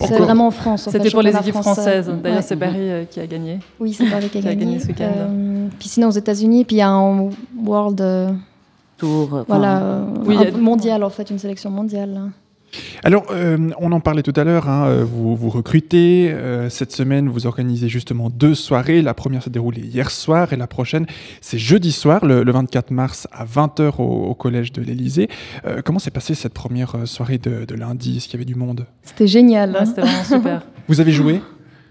C'est 0.03 0.17
vraiment 0.17 0.47
en 0.47 0.51
France. 0.51 0.89
C'était 0.91 1.11
pour 1.11 1.21
les 1.21 1.29
équipes 1.35 1.51
français. 1.53 1.81
françaises. 2.01 2.11
D'ailleurs, 2.23 2.37
Ouais. 2.39 2.43
c'est 2.43 2.55
Paris 2.55 2.75
euh, 2.79 3.05
qui 3.05 3.19
a 3.19 3.27
gagné. 3.27 3.59
Oui, 3.79 3.93
c'est 3.93 4.09
Paris 4.09 4.29
qui 4.29 4.39
a 4.39 4.41
Qui 4.41 4.47
a 4.47 4.55
gagné. 4.55 4.65
gagné 4.65 4.79
ce 4.79 4.87
week-end. 4.87 5.11
Euh, 5.15 5.67
puis 5.77 5.87
sinon, 5.89 6.07
aux 6.07 6.11
États-Unis, 6.11 6.65
puis 6.65 6.77
il 6.77 6.79
y 6.79 6.81
a 6.81 6.89
un 6.89 7.29
World, 7.63 8.01
euh, 8.01 8.31
Tour. 8.97 9.43
voilà, 9.47 9.79
euh, 9.83 10.05
Oui, 10.25 10.37
un 10.37 10.41
il 10.41 10.49
y 10.49 10.53
a- 10.55 10.57
mondial 10.57 11.03
en 11.03 11.09
fait, 11.11 11.29
une 11.29 11.37
sélection 11.37 11.69
mondiale. 11.69 12.19
Alors, 13.03 13.25
euh, 13.31 13.69
on 13.79 13.91
en 13.91 13.99
parlait 13.99 14.23
tout 14.23 14.33
à 14.35 14.43
l'heure, 14.43 14.69
hein, 14.69 14.85
euh, 14.87 15.03
vous, 15.03 15.35
vous 15.35 15.49
recrutez. 15.49 16.31
euh, 16.31 16.69
cette 16.69 16.91
semaine, 16.91 17.29
vous 17.29 17.47
organisez 17.47 17.89
justement 17.89 18.29
deux 18.29 18.55
soirées. 18.55 19.01
La 19.01 19.13
première 19.13 19.43
s'est 19.43 19.49
déroulée 19.49 19.81
hier 19.81 20.09
soir 20.11 20.53
et 20.53 20.55
la 20.55 20.67
prochaine, 20.67 21.05
c'est 21.41 21.57
jeudi 21.57 21.91
soir, 21.91 22.25
le, 22.25 22.43
le 22.43 22.51
24 22.51 22.91
mars 22.91 23.27
à 23.31 23.45
20h 23.45 23.95
au, 23.99 24.03
au 24.03 24.35
collège 24.35 24.71
de 24.71 24.81
l'Élysée. 24.81 25.29
Euh, 25.65 25.81
comment 25.83 25.99
s'est 25.99 26.11
passée 26.11 26.35
cette 26.35 26.53
première 26.53 26.95
soirée 27.05 27.37
de, 27.37 27.65
de 27.65 27.75
lundi? 27.75 28.17
Est-ce 28.17 28.25
qu'il 28.27 28.33
y 28.39 28.43
avait 28.43 28.45
du 28.45 28.55
monde? 28.55 28.85
C'était 29.03 29.27
génial. 29.27 29.71
Ouais, 29.71 29.85
C'était 29.85 30.01
vraiment 30.01 30.23
super. 30.23 30.61
Vous 30.87 30.99
avez 31.01 31.11
joué? 31.11 31.41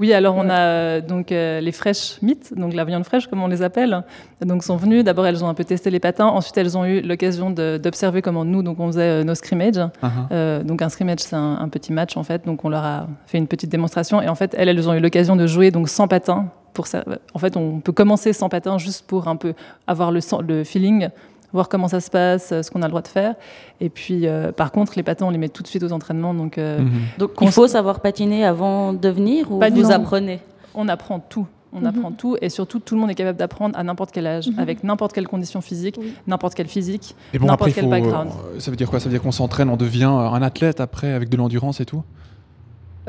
Oui, 0.01 0.15
alors 0.15 0.35
on 0.35 0.49
a 0.49 0.59
euh, 0.61 1.01
donc 1.03 1.31
euh, 1.31 1.61
les 1.61 1.73
fraîches 1.73 2.17
mythes, 2.23 2.55
donc 2.57 2.73
la 2.73 2.87
viande 2.87 3.05
fraîche 3.05 3.27
comme 3.27 3.43
on 3.43 3.49
les 3.49 3.61
appelle, 3.61 4.03
donc 4.41 4.65
sont 4.65 4.77
venues. 4.77 5.03
D'abord, 5.03 5.27
elles 5.27 5.45
ont 5.45 5.49
un 5.49 5.53
peu 5.55 5.63
testé 5.63 5.91
les 5.91 6.01
patins. 6.01 6.25
Ensuite, 6.25 6.57
elles 6.57 6.79
ont 6.79 6.87
eu 6.87 7.03
l'occasion 7.03 7.51
d'observer 7.51 8.23
comment 8.23 8.47
nous, 8.47 8.63
donc 8.63 8.81
on 8.81 8.87
faisait 8.87 9.21
euh, 9.21 9.25
nos 9.25 9.35
scrimmages. 9.35 9.77
Uh-huh. 9.77 10.09
Euh, 10.33 10.63
donc 10.63 10.81
un 10.81 10.89
scrimmage, 10.89 11.19
c'est 11.19 11.37
un, 11.37 11.59
un 11.61 11.69
petit 11.69 11.93
match 11.93 12.17
en 12.17 12.23
fait. 12.23 12.47
Donc 12.47 12.65
on 12.65 12.71
leur 12.71 12.83
a 12.83 13.09
fait 13.27 13.37
une 13.37 13.47
petite 13.47 13.71
démonstration 13.71 14.23
et 14.23 14.29
en 14.29 14.35
fait, 14.35 14.55
elles, 14.57 14.71
elles 14.71 14.89
ont 14.89 14.95
eu 14.95 15.01
l'occasion 15.01 15.37
de 15.37 15.47
jouer 15.47 15.71
donc 15.71 15.91
sans 15.91 16.09
patins. 16.09 16.47
Pour 16.73 16.87
ça, 16.87 17.05
en 17.35 17.39
fait, 17.39 17.59
on 17.59 17.81
peut 17.81 17.93
commencer 17.93 18.33
sans 18.33 18.49
patins 18.49 18.79
juste 18.79 19.07
pour 19.07 19.29
un 19.29 19.37
peu 19.37 19.53
avoir 19.87 20.13
le 20.13 20.65
feeling, 20.65 21.09
voir 21.53 21.69
comment 21.69 21.89
ça 21.89 22.01
se 22.01 22.11
passe, 22.11 22.53
euh, 22.53 22.63
ce 22.63 22.71
qu'on 22.71 22.83
a 22.83 22.87
le 22.87 22.91
droit 22.91 23.03
de 23.03 23.09
faire. 23.09 23.35
Et 23.81 23.89
puis, 23.89 24.27
euh, 24.27 24.53
par 24.53 24.73
contre, 24.73 24.93
les 24.97 25.03
patins, 25.03 25.27
on 25.27 25.31
les 25.31 25.39
met 25.39 25.49
tout 25.49 25.63
de 25.63 25.69
suite 25.69 25.83
aux 25.83 25.93
entraînements. 25.93 26.35
Donc 26.35 26.59
euh, 26.59 26.79
Mhm. 26.81 26.91
Donc 27.19 27.31
il 27.41 27.51
faut 27.51 27.67
savoir 27.69 28.01
patiner 28.01 28.45
avant 28.45 28.93
de 28.93 29.09
venir 29.09 29.51
ou 29.53 29.59
Pas 29.59 29.71
du 29.71 29.81
vous 29.83 29.89
tout. 29.89 29.93
apprenez? 29.95 30.41
On 30.75 30.89
apprend 30.89 31.19
tout. 31.21 31.47
On 31.73 31.81
Mhm. 31.81 31.87
apprend 31.87 32.11
tout 32.13 32.37
et 32.43 32.49
surtout 32.49 32.81
tout 32.81 32.95
le 32.97 33.01
monde 33.01 33.11
est 33.11 33.15
capable 33.15 33.39
d'apprendre 33.39 33.79
à 33.79 33.83
n'importe 33.85 34.11
quel 34.11 34.27
âge, 34.27 34.49
Mhm. 34.49 34.59
avec 34.59 34.83
n'importe 34.83 35.13
quelle 35.13 35.29
condition 35.29 35.61
physique, 35.61 35.97
Oui. 36.01 36.15
n'importe 36.27 36.55
quelle 36.55 36.67
physique. 36.67 37.15
Et 37.33 37.39
bon, 37.39 37.47
N'importe 37.47 37.71
après, 37.71 37.73
quel 37.73 37.85
faut, 37.85 37.91
background. 37.91 38.31
euh, 38.57 38.59
ça 38.61 38.71
veut 38.73 38.77
dire 38.77 38.91
quoi? 38.91 38.99
Ça 38.99 39.05
veut 39.09 39.13
dire 39.13 39.23
qu'on 39.23 39.31
s'entraîne, 39.31 39.69
on 39.69 39.77
devient 39.77 40.05
un 40.05 40.43
athlète 40.43 40.81
après 40.81 41.13
avec 41.13 41.29
de 41.29 41.37
l'endurance 41.37 41.81
et 41.81 41.85
tout? 41.85 42.03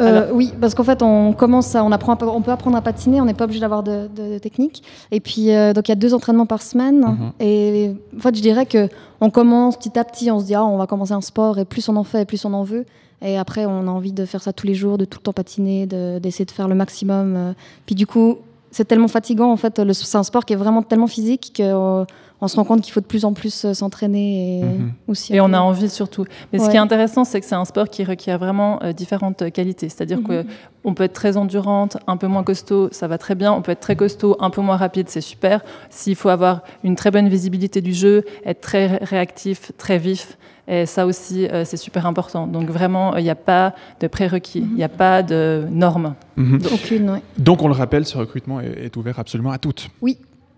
Euh, 0.02 0.30
oui, 0.34 0.52
parce 0.60 0.74
qu'en 0.76 0.84
fait, 0.84 1.02
on 1.02 1.34
commence 1.34 1.76
à, 1.76 1.84
on 1.84 1.92
apprend, 1.92 2.16
peu- 2.16 2.28
on 2.28 2.42
peut 2.42 2.52
apprendre 2.52 2.78
à 2.78 2.82
patiner, 2.82 3.22
on 3.22 3.26
n'est 3.26 3.34
pas 3.34 3.44
obligé 3.46 3.60
d'avoir 3.60 3.84
de, 3.84 4.08
de- 4.16 4.34
de 4.34 4.38
technique. 4.40 4.84
Et 5.12 5.20
puis, 5.20 5.52
euh, 5.54 5.74
donc 5.74 5.88
il 5.88 5.92
y 5.92 5.94
a 5.94 5.96
deux 5.96 6.14
entraînements 6.14 6.46
par 6.46 6.62
semaine. 6.62 7.00
Mhm. 7.02 7.32
Et 7.40 7.92
en 8.18 8.20
fait, 8.20 8.36
je 8.36 8.42
dirais 8.42 8.66
que 8.66 8.90
on 9.22 9.30
commence 9.30 9.78
petit 9.78 9.98
à 10.00 10.04
petit, 10.04 10.32
on 10.32 10.40
se 10.40 10.46
dit 10.46 10.56
ah, 10.56 10.66
on 10.66 10.78
va 10.78 10.88
commencer 10.88 11.14
un 11.14 11.22
sport, 11.22 11.60
et 11.60 11.66
plus 11.66 11.88
on 11.90 11.96
en 11.96 12.04
fait, 12.04 12.26
plus 12.26 12.44
on 12.46 12.54
en 12.54 12.64
veut. 12.64 12.86
Et 13.24 13.38
après, 13.38 13.66
on 13.68 13.88
a 13.88 13.92
envie 13.92 14.14
de 14.14 14.26
faire 14.26 14.42
ça 14.42 14.52
tous 14.52 14.66
les 14.66 14.74
jours, 14.74 14.98
de 14.98 15.06
tout 15.06 15.20
le 15.20 15.24
temps 15.24 15.34
patiner, 15.34 15.86
de- 15.86 16.18
d'essayer 16.20 16.46
de 16.46 16.52
faire 16.52 16.68
le 16.68 16.74
maximum. 16.76 17.36
euh. 17.36 17.54
Puis 17.86 17.94
du 17.96 18.08
coup, 18.08 18.38
c'est 18.72 18.86
tellement 18.86 19.08
fatigant 19.10 19.52
en 19.52 19.58
fait. 19.58 19.82
C'est 19.94 20.18
un 20.18 20.24
sport 20.24 20.46
qui 20.46 20.54
est 20.54 20.56
vraiment 20.56 20.82
tellement 20.82 21.08
physique 21.08 21.54
qu'on 21.58 22.06
on 22.42 22.48
se 22.48 22.56
rend 22.56 22.64
compte 22.64 22.82
qu'il 22.82 22.92
faut 22.92 23.00
de 23.02 23.06
plus 23.06 23.24
en 23.24 23.34
plus 23.34 23.66
euh, 23.66 23.74
s'entraîner 23.74 24.60
et 24.60 24.64
Mhm. 24.64 24.92
aussi. 25.08 25.34
Et 25.36 25.42
on 25.42 25.54
a 25.54 25.60
envie 25.60 25.90
surtout. 25.90 26.26
Mais 26.52 26.60
ce 26.60 26.70
qui 26.70 26.76
est 26.76 26.80
intéressant, 26.80 27.24
c'est 27.24 27.40
que 27.40 27.46
c'est 27.46 27.56
un 27.56 27.66
sport 27.66 27.88
qui 27.90 28.04
requiert 28.04 28.40
vraiment 28.40 28.82
euh, 28.84 28.94
différentes 28.94 29.52
qualités. 29.52 29.90
C'est-à-dire 29.90 30.20
Mhm. 30.20 30.46
qu'on 30.84 30.94
peut 30.94 31.04
être 31.04 31.14
très 31.14 31.38
endurante, 31.38 31.98
un 32.08 32.18
peu 32.18 32.28
moins 32.28 32.44
costaud, 32.44 32.90
ça 32.92 33.08
va 33.08 33.18
très 33.18 33.36
bien. 33.36 33.54
On 33.54 33.62
peut 33.62 33.72
être 33.72 33.80
très 33.80 33.96
costaud, 33.96 34.36
un 34.40 34.50
peu 34.50 34.62
moins 34.62 34.78
rapide, 34.78 35.08
c'est 35.10 35.22
super. 35.22 35.62
S'il 35.90 36.16
faut 36.16 36.30
avoir 36.30 36.62
une 36.84 36.96
très 36.96 37.12
bonne 37.12 37.30
visibilité 37.30 37.80
du 37.82 37.94
jeu, 37.94 38.24
être 38.46 38.62
très 38.62 38.88
ré- 38.88 39.00
réactif, 39.04 39.72
très 39.78 39.98
vif, 40.00 40.38
et 40.68 40.86
ça 40.86 41.06
aussi, 41.06 41.48
euh, 41.48 41.66
c'est 41.66 41.78
super 41.78 42.06
important. 42.06 42.48
Donc 42.48 42.70
vraiment, 42.70 43.16
il 43.18 43.24
n'y 43.24 43.30
a 43.30 43.36
pas 43.36 43.74
de 44.00 44.08
prérequis, 44.08 44.60
il 44.72 44.76
n'y 44.76 44.84
a 44.84 44.90
pas 44.90 45.22
de 45.22 45.66
normes. 45.70 46.16
Mhm. 46.38 46.60
Aucune, 46.74 47.10
ouais. 47.10 47.22
Donc, 47.38 47.62
on 47.62 47.68
le 47.68 47.74
rappelle, 47.74 48.06
ce 48.06 48.18
recrutement 48.18 48.62
est, 48.62 48.86
est 48.86 48.98
ouvert 48.98 49.20
absolument 49.20 49.52
à 49.52 49.58
toutes. 49.58 49.90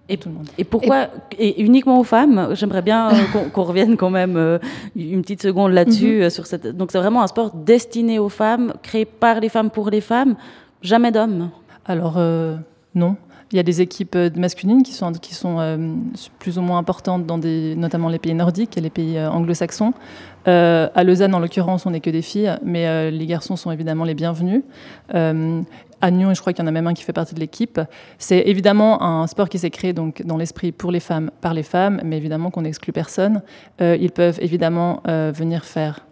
Et, 0.10 0.18
Tout 0.18 0.28
le 0.30 0.36
monde. 0.36 0.50
et 0.58 0.66
pourquoi 0.66 1.08
et 1.40 1.62
uniquement 1.64 1.98
aux 1.98 2.04
femmes 2.04 2.50
J'aimerais 2.56 2.82
bien 2.82 3.10
euh, 3.10 3.40
qu'on 3.54 3.64
revienne 3.64 3.96
quand 3.96 4.10
même 4.10 4.36
euh, 4.36 4.60
une 4.98 5.22
petite 5.22 5.42
seconde 5.42 5.72
là-dessus. 5.72 6.24
euh, 6.24 6.30
sur 6.30 6.46
cette... 6.46 6.68
Donc 6.76 6.92
c'est 6.92 6.98
vraiment 6.98 7.24
un 7.24 7.28
sport 7.28 7.52
destiné 7.52 8.20
aux 8.20 8.28
femmes, 8.28 8.74
créé 8.84 9.06
par 9.06 9.40
les 9.40 9.48
femmes 9.48 9.70
pour 9.70 9.90
les 9.90 10.02
femmes, 10.02 10.36
jamais 10.82 11.12
d'hommes. 11.12 11.52
Alors, 11.86 12.18
non. 12.96 13.16
Il 13.52 13.58
y 13.58 13.60
a 13.60 13.64
des 13.64 13.82
équipes 13.82 14.18
masculines 14.36 14.82
qui 14.82 14.94
sont, 14.94 15.12
qui 15.12 15.36
sont 15.36 15.58
plus 16.40 16.58
ou 16.58 16.62
moins 16.62 16.80
importantes 16.80 17.26
dans 17.26 17.38
des, 17.38 17.76
notamment 17.76 18.10
les 18.10 18.18
pays 18.18 18.34
nordiques 18.34 18.78
et 18.78 18.82
les 18.82 18.90
pays 18.90 19.20
anglo-saxons. 19.20 19.94
À 20.46 21.04
Lausanne, 21.04 21.36
en 21.36 21.40
l'occurrence, 21.40 21.86
on 21.86 21.92
n'est 21.92 22.00
que 22.00 22.10
des 22.10 22.22
filles, 22.24 22.58
mais 22.64 23.12
les 23.12 23.26
garçons 23.28 23.56
sont 23.56 23.70
évidemment 23.72 24.06
les 24.06 24.16
bienvenus. 24.16 24.64
À 26.06 26.12
Nyon, 26.12 26.34
je 26.34 26.42
crois 26.42 26.52
qu'il 26.52 26.62
y 26.64 26.66
en 26.66 26.68
a 26.68 26.72
même 26.72 26.86
un 26.88 26.94
qui 26.94 27.04
fait 27.04 27.14
partie 27.14 27.34
de 27.34 27.40
l'équipe. 27.40 27.80
C'est 28.18 28.44
évidemment 28.46 29.02
un 29.02 29.26
sport 29.28 29.48
qui 29.48 29.58
s'est 29.58 29.70
créé 29.70 29.94
donc, 29.94 30.22
dans 30.26 30.36
l'esprit 30.38 30.72
pour 30.74 30.92
les 30.92 31.00
femmes, 31.00 31.32
par 31.40 31.54
les 31.54 31.64
femmes, 31.64 32.02
mais 32.04 32.18
évidemment 32.18 32.52
qu'on 32.52 32.64
n'exclut 32.64 32.92
personne. 32.92 33.42
Euh, 33.82 33.96
ils 34.00 34.12
peuvent 34.12 34.38
évidemment 34.42 35.02
euh, 35.08 35.32
venir 35.34 35.64
faire 35.64 36.06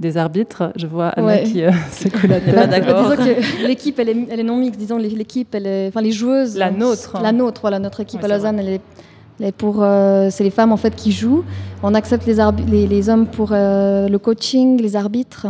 des 0.00 0.18
arbitres. 0.18 0.70
Je 0.76 0.86
vois 0.86 1.08
Anna 1.08 1.26
Ouais. 1.26 1.42
qui 1.44 1.64
euh, 1.64 1.70
secoue 1.90 2.26
la 2.28 2.40
tête. 2.40 2.54
D'accord. 2.70 3.10
Disons 3.10 3.24
que 3.24 3.66
l'équipe, 3.66 3.98
elle 3.98 4.10
est, 4.10 4.26
elle 4.30 4.40
est 4.40 4.44
non 4.44 4.56
mixte. 4.58 4.78
Disons 4.78 4.98
les- 4.98 5.08
l'équipe, 5.08 5.54
elle 5.54 5.66
est, 5.66 5.88
enfin 5.88 6.02
les 6.02 6.12
joueuses. 6.12 6.56
La 6.56 6.70
nôtre. 6.70 7.18
La 7.22 7.32
nôtre, 7.32 7.62
voilà, 7.62 7.78
notre 7.78 8.00
équipe 8.00 8.20
Ouais, 8.22 8.30
à 8.30 8.36
Lausanne, 8.36 8.58
elle 8.60 8.68
est, 8.68 8.80
elle 9.40 9.46
est 9.46 9.52
pour, 9.52 9.82
euh, 9.82 10.28
c'est 10.30 10.44
les 10.44 10.50
femmes 10.50 10.72
en 10.72 10.76
fait 10.76 10.94
qui 10.94 11.10
jouent. 11.10 11.42
On 11.82 11.94
accepte 11.94 12.26
les, 12.26 12.38
arbi- 12.38 12.66
les, 12.68 12.86
les 12.86 13.08
hommes 13.08 13.26
pour 13.26 13.50
euh, 13.52 14.08
le 14.08 14.18
coaching, 14.18 14.80
les 14.80 14.94
arbitres. 14.94 15.46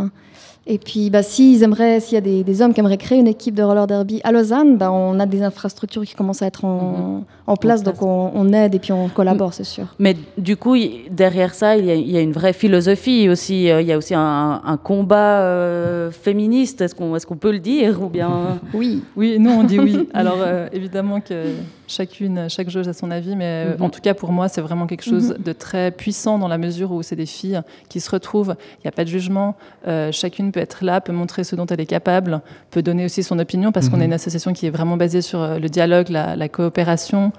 Et 0.71 0.77
puis, 0.77 1.09
bah, 1.09 1.23
s'ils 1.23 1.63
aimeraient, 1.63 1.99
s'il 1.99 2.15
y 2.15 2.19
a 2.19 2.21
des, 2.21 2.45
des 2.45 2.61
hommes 2.61 2.75
qui 2.75 2.81
aimeraient 2.81 2.99
créer 2.99 3.19
une 3.19 3.27
équipe 3.27 3.55
de 3.55 3.63
roller 3.63 3.87
derby 3.87 4.21
à 4.23 4.33
Lausanne, 4.33 4.77
bah, 4.77 4.93
on 4.93 5.19
a 5.19 5.25
des 5.25 5.43
infrastructures 5.43 6.05
qui 6.05 6.15
commencent 6.15 6.43
à 6.43 6.47
être 6.47 6.67
en, 6.67 7.25
en 7.47 7.57
place, 7.57 7.83
donc 7.83 8.03
on, 8.03 8.31
on 8.35 8.53
aide 8.53 8.75
et 8.75 8.79
puis 8.79 8.93
on 8.93 9.09
collabore, 9.09 9.55
c'est 9.55 9.65
sûr. 9.65 9.87
Mais 9.99 10.15
du 10.37 10.59
coup, 10.59 10.77
derrière 11.11 11.55
ça, 11.55 11.79
il 11.79 11.87
y, 11.87 11.91
a, 11.91 11.95
il 11.95 12.11
y 12.11 12.19
a 12.19 12.21
une 12.21 12.33
vraie 12.33 12.53
philosophie 12.53 13.31
aussi. 13.31 13.71
euh, 13.71 13.81
Il 13.81 13.89
y 13.89 13.93
a 13.93 13.97
aussi 13.97 14.15
un, 14.15 14.61
un 14.63 14.77
combat 14.77 15.41
euh, 15.41 16.11
féministe. 16.11 16.83
Est-ce 16.83 16.95
qu'on 16.95 17.17
est 17.17 17.25
qu'on 17.25 17.37
peut 17.37 17.53
le 17.53 17.61
dire 17.61 18.03
ou 18.03 18.11
bien 18.11 18.61
Oui. 18.75 19.03
Oui, 19.17 19.39
nous 19.41 19.51
on 19.51 19.65
dit 19.65 19.79
oui. 19.81 20.07
Alors 20.13 20.37
euh, 20.39 20.69
évidemment 20.73 21.21
que 21.21 21.45
chacune, 21.89 22.49
chaque 22.49 22.71
jauge 22.71 22.87
a 22.87 22.93
son 22.93 23.11
avis, 23.11 23.35
mais 23.35 23.45
euh, 23.67 23.75
Mhm. 23.77 23.83
en 23.83 23.91
tout 23.91 24.01
cas 24.01 24.15
pour 24.15 24.31
moi 24.31 24.49
c'est 24.49 24.61
vraiment 24.61 24.87
quelque 24.87 25.03
chose 25.05 25.35
de 25.39 25.53
très 25.53 25.91
puissant 25.91 26.39
dans 26.39 26.47
la 26.49 26.59
mesure 26.59 26.93
où 26.93 27.03
c'est 27.03 27.17
des 27.17 27.27
filles 27.27 27.61
qui 27.89 27.99
se 28.01 28.11
retrouvent. 28.11 28.55
Il 28.79 28.83
n'y 28.85 28.89
a 28.89 28.93
pas 28.93 29.05
de 29.05 29.09
jugement. 29.09 29.57
euh, 29.87 30.13
chacune 30.13 30.53
peut 30.53 30.61
être 30.61 30.85
là, 30.85 31.01
peut 31.01 31.13
montrer 31.13 31.45
ce 31.45 31.57
dont 31.57 31.67
elle 31.67 31.81
est 31.81 31.87
capable, 31.87 32.41
peut 32.71 32.83
donner 32.83 33.05
aussi 33.07 33.23
son 33.23 33.39
opinion 33.39 33.73
parce 33.73 33.89
qu'on 33.89 33.97
Mhm. 33.97 34.03
est 34.03 34.07
une 34.07 34.13
association 34.13 34.53
qui 34.53 34.67
est 34.67 34.71
vraiment 34.71 34.97
basée 34.97 35.23
sur 35.23 35.41
euh, 35.41 35.59
le 35.59 35.69
dialogue, 35.69 36.09
la, 36.11 36.37
la 36.37 36.49
coopération, 36.49 37.33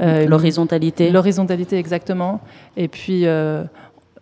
euh, 0.00 0.26
l'horizontalité 0.26 1.10
l'horizontalité 1.10 1.78
exactement. 1.78 2.40
Et 2.76 2.88
puis 2.88 3.26
euh, 3.26 3.64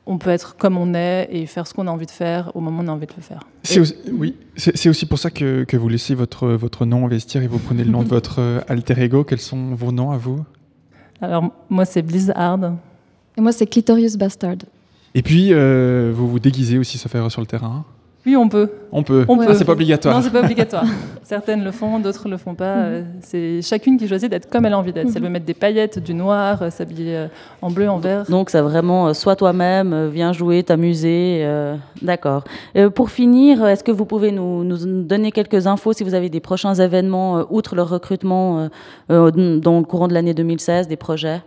on 0.06 0.18
peut 0.18 0.30
être 0.30 0.56
comme 0.56 0.76
on 0.76 0.94
est 0.94 1.28
et 1.30 1.46
faire 1.46 1.66
ce 1.66 1.74
qu'on 1.74 1.86
a 1.86 1.90
envie 1.90 2.06
de 2.06 2.10
faire 2.10 2.52
au 2.54 2.60
moment 2.60 2.82
où 2.82 2.84
on 2.84 2.88
a 2.88 2.92
envie 2.92 3.06
de 3.06 3.12
le 3.16 3.22
faire. 3.22 3.40
C'est 3.62 3.80
aussi, 3.80 3.96
oui, 4.12 4.36
c'est 4.56 4.76
c'est 4.76 4.88
aussi 4.88 5.06
pour 5.06 5.18
ça 5.18 5.30
que, 5.30 5.64
que 5.64 5.76
vous 5.76 5.88
laissez 5.88 6.14
votre, 6.14 6.48
votre 6.48 6.84
nom 6.84 7.04
au 7.04 7.08
vestiaire 7.08 7.42
et 7.42 7.46
vous 7.46 7.58
prenez 7.58 7.84
le 7.84 7.90
nom 7.90 8.02
de 8.02 8.08
votre 8.18 8.40
euh, 8.40 8.60
alter 8.68 9.00
ego. 9.02 9.24
Quels 9.24 9.40
sont 9.40 9.74
vos 9.74 9.92
noms 9.92 10.10
à 10.10 10.18
vous? 10.18 10.44
Alors 11.20 11.50
moi 11.70 11.84
c'est 11.84 12.02
Blizzard. 12.02 12.74
Et 13.36 13.40
moi, 13.40 13.52
c'est 13.52 13.66
Clitorius 13.66 14.16
Bastard. 14.16 14.56
Et 15.14 15.22
puis, 15.22 15.52
euh, 15.52 16.12
vous 16.14 16.28
vous 16.28 16.38
déguisez 16.38 16.78
aussi, 16.78 16.98
ça 16.98 17.08
fait 17.08 17.28
sur 17.30 17.40
le 17.40 17.46
terrain 17.46 17.84
Oui, 18.26 18.36
on 18.36 18.48
peut. 18.48 18.70
On 18.90 19.02
peut. 19.02 19.26
On 19.28 19.38
Ah, 19.38 19.46
peut. 19.46 19.54
c'est 19.54 19.66
pas 19.66 19.72
obligatoire. 19.72 20.16
Non, 20.16 20.22
c'est 20.22 20.30
pas 20.30 20.40
obligatoire. 20.42 20.84
Certaines 21.24 21.62
le 21.62 21.70
font, 21.72 21.98
d'autres 21.98 22.26
le 22.28 22.38
font 22.38 22.54
pas. 22.54 22.76
Euh, 22.76 23.02
C'est 23.20 23.60
chacune 23.60 23.98
qui 23.98 24.08
choisit 24.08 24.30
d'être 24.30 24.48
comme 24.48 24.64
elle 24.64 24.72
a 24.72 24.78
envie 24.78 24.94
d'être. 24.94 25.10
Si 25.10 25.16
elle 25.18 25.22
veut 25.24 25.28
mettre 25.28 25.44
des 25.44 25.52
paillettes, 25.52 25.98
du 25.98 26.14
noir, 26.14 26.62
euh, 26.62 26.70
s'habiller 26.70 27.16
euh, 27.16 27.26
en 27.60 27.70
bleu, 27.70 27.88
en 27.90 27.98
vert. 27.98 28.24
Donc, 28.30 28.48
c'est 28.48 28.62
vraiment 28.62 29.08
euh, 29.08 29.12
sois 29.12 29.36
toi-même, 29.36 30.08
viens 30.08 30.32
jouer, 30.32 30.62
t'amuser. 30.62 31.40
euh, 31.44 31.76
D'accord. 32.00 32.44
Euh, 32.76 32.88
pour 32.88 33.10
finir, 33.10 33.66
est-ce 33.66 33.84
que 33.84 33.92
vous 33.92 34.06
pouvez 34.06 34.32
nous, 34.32 34.64
nous 34.64 35.02
donner 35.02 35.30
quelques 35.30 35.66
infos 35.66 35.92
si 35.92 36.02
vous 36.02 36.14
avez 36.14 36.30
des 36.30 36.40
prochains 36.40 36.74
événements, 36.74 37.38
euh, 37.38 37.42
outre 37.50 37.74
le 37.76 37.82
recrutement 37.82 38.68
dans 39.10 39.78
le 39.78 39.82
courant 39.84 40.08
de 40.08 40.14
l'année 40.14 40.32
2016, 40.34 40.88
des 40.88 40.96
projets? 40.96 41.42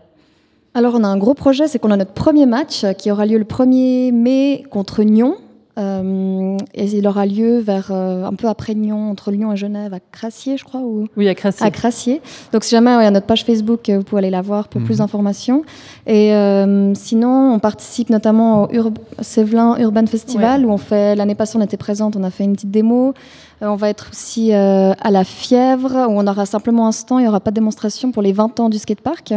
Alors, 0.76 0.94
on 0.96 1.04
a 1.04 1.08
un 1.08 1.18
gros 1.18 1.34
projet, 1.34 1.68
c'est 1.68 1.80
qu'on 1.80 1.90
a 1.90 1.98
notre 1.98 2.14
premier 2.14 2.46
match 2.46 2.86
qui 3.00 3.10
aura 3.12 3.26
lieu 3.26 3.40
le 3.40 3.46
1er 3.46 4.12
mai 4.12 4.64
contre 4.70 5.02
Nyon. 5.02 5.38
Euh, 5.78 6.58
et 6.74 6.86
il 6.86 7.08
aura 7.08 7.26
lieu 7.26 7.60
vers 7.60 7.90
euh, 7.92 8.26
un 8.26 8.34
peu 8.34 8.48
après 8.48 8.74
Nyon, 8.74 9.12
entre 9.12 9.30
Lyon 9.32 9.52
et 9.54 9.58
Genève, 9.58 9.94
à 9.94 10.00
Crassier, 10.00 10.58
je 10.58 10.64
crois, 10.64 10.80
ou 10.82 11.08
Oui, 11.16 11.28
à 11.28 11.36
Crassier. 11.36 11.66
à 11.66 11.70
Crassier. 11.72 12.22
Donc, 12.52 12.64
si 12.64 12.72
jamais, 12.72 12.96
ouais, 12.96 13.02
il 13.02 13.06
y 13.06 13.08
a 13.08 13.12
notre 13.12 13.28
page 13.28 13.46
Facebook, 13.46 13.88
euh, 13.90 13.98
vous 14.00 14.04
pouvez 14.04 14.20
aller 14.20 14.30
la 14.32 14.42
voir 14.42 14.68
pour 14.70 14.82
Mhm. 14.82 14.88
plus 14.88 14.98
d'informations. 14.98 15.64
Et 16.08 16.34
euh, 16.34 16.94
sinon, 16.96 17.54
on 17.54 17.60
participe 17.60 18.10
notamment 18.10 18.64
au 18.64 18.70
Ur 18.74 18.92
Sévelin 19.22 19.78
Urban 19.78 20.06
Festival, 20.08 20.66
où 20.66 20.72
on 20.72 20.78
fait, 20.78 21.16
l'année 21.16 21.36
passée, 21.36 21.58
on 21.58 21.62
était 21.62 21.78
présente, 21.78 22.16
on 22.16 22.24
a 22.24 22.32
fait 22.32 22.44
une 22.44 22.54
petite 22.54 22.72
démo. 22.72 23.14
On 23.62 23.76
va 23.76 23.90
être 23.90 24.08
aussi 24.12 24.54
euh, 24.54 24.94
à 25.00 25.12
la 25.12 25.24
Fièvre, 25.24 26.08
où 26.10 26.20
on 26.20 26.26
aura 26.28 26.46
simplement 26.46 26.88
un 26.88 26.92
stand, 26.92 27.20
il 27.20 27.24
n'y 27.24 27.28
aura 27.30 27.40
pas 27.40 27.52
de 27.52 27.56
démonstration 27.56 28.12
pour 28.12 28.22
les 28.22 28.32
20 28.34 28.60
ans 28.60 28.70
du 28.70 28.78
skatepark, 28.78 29.34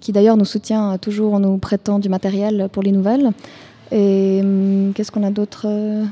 qui 0.00 0.12
d'ailleurs 0.12 0.36
nous 0.36 0.44
soutient 0.44 0.96
toujours 0.98 1.34
en 1.34 1.40
nous 1.40 1.58
prêtant 1.58 1.98
du 1.98 2.08
matériel 2.08 2.68
pour 2.72 2.82
les 2.82 2.90
nouvelles. 2.92 3.30
Et 3.92 4.40
hum, 4.42 4.92
qu'est-ce 4.94 5.12
qu'on 5.12 5.22
a 5.22 5.30
d'autre 5.30 5.66
euh 5.66 6.04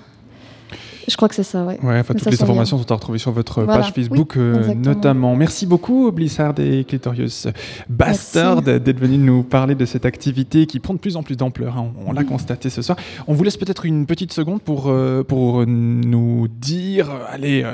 Je 1.09 1.17
crois 1.17 1.29
que 1.29 1.35
c'est 1.35 1.43
ça, 1.43 1.65
ouais. 1.65 1.79
Ouais, 1.83 1.99
enfin, 1.99 2.13
toutes 2.15 2.23
ça 2.25 2.31
les 2.31 2.37
bien. 2.37 2.45
informations 2.45 2.77
sont 2.79 2.93
à 2.93 2.95
retrouver 2.95 3.19
sur 3.19 3.33
votre 3.33 3.63
Voilà. 3.63 3.81
page 3.83 3.93
Facebook, 3.95 4.35
Oui, 4.37 4.43
euh, 4.43 4.75
notamment. 4.75 5.35
Merci 5.35 5.65
beaucoup, 5.67 6.13
Blizzard 6.13 6.55
et 6.59 6.85
Clitorius 6.85 7.49
Bastard, 7.89 8.61
d'être 8.63 9.01
venus 9.01 9.19
nous 9.19 9.43
parler 9.43 9.75
de 9.75 9.87
cette 9.87 10.05
activité 10.05 10.67
qui 10.67 10.79
prend 10.79 10.93
de 10.95 10.99
plus 10.99 11.17
en 11.17 11.23
plus 11.23 11.37
d'ampleur. 11.37 11.79
hein. 11.79 11.87
On, 12.07 12.11
on 12.11 12.13
l'a 12.13 12.23
constaté 12.23 12.69
ce 12.71 12.83
soir. 12.83 12.99
On 13.27 13.33
vous 13.35 13.43
laisse 13.45 13.57
peut-être 13.57 13.87
une 13.87 14.05
petite 14.07 14.33
seconde 14.33 14.61
pour, 14.61 14.85
euh, 14.89 15.23
pour 15.25 15.67
nous 15.67 16.49
dire, 16.49 17.09
allez, 17.33 17.63
euh, 17.65 17.73